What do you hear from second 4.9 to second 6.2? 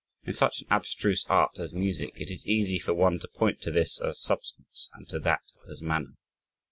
and to that as manner.